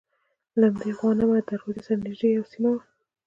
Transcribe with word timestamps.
له 0.59 0.65
همدې 0.71 0.91
غوانمه 0.97 1.39
دروازې 1.47 1.79
سره 1.85 1.99
نژدې 2.05 2.29
یوه 2.35 2.47
سیمه 2.53 2.69
ده. 2.77 2.81